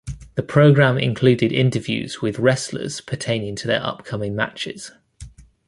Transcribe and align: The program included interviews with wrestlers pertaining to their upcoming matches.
The 0.33 0.41
program 0.41 0.97
included 0.97 1.51
interviews 1.51 2.21
with 2.23 2.39
wrestlers 2.39 3.01
pertaining 3.01 3.55
to 3.57 3.67
their 3.67 3.85
upcoming 3.85 4.35
matches. 4.35 4.89